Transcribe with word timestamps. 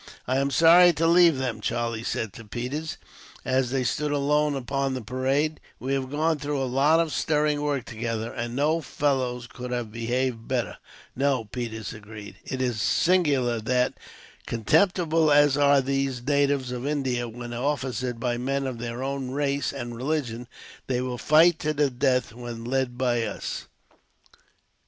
"I 0.27 0.37
am 0.37 0.49
sorry 0.49 0.93
to 0.93 1.05
leave 1.05 1.37
them," 1.37 1.61
Charlie 1.61 2.01
said 2.01 2.33
to 2.33 2.43
Peters, 2.43 2.97
as 3.45 3.69
they 3.69 3.83
stood 3.83 4.11
alone 4.11 4.55
upon 4.55 4.95
the 4.95 5.01
parade. 5.03 5.59
"We 5.77 5.93
have 5.93 6.09
gone 6.09 6.39
through 6.39 6.59
a 6.59 6.63
lot 6.65 6.99
of 6.99 7.13
stirring 7.13 7.61
work 7.61 7.85
together, 7.85 8.33
and 8.33 8.55
no 8.55 8.81
fellows 8.81 9.45
could 9.45 9.69
have 9.69 9.91
behaved 9.91 10.47
better." 10.47 10.79
"No," 11.15 11.45
Peters 11.45 11.93
agreed. 11.93 12.37
"It 12.43 12.63
is 12.63 12.81
singular 12.81 13.59
that, 13.61 13.93
contemptible 14.47 15.31
as 15.31 15.55
are 15.55 15.81
these 15.81 16.23
natives 16.25 16.71
of 16.71 16.87
India 16.87 17.29
when 17.29 17.53
officered 17.53 18.19
by 18.19 18.37
men 18.39 18.65
of 18.65 18.79
their 18.79 19.03
own 19.03 19.29
race 19.29 19.71
and 19.71 19.95
religion, 19.95 20.47
they 20.87 20.99
will 21.01 21.19
fight 21.19 21.59
to 21.59 21.73
the 21.73 21.91
death 21.91 22.33
when 22.33 22.63
led 22.65 22.97
by 22.97 23.21
us." 23.21 23.67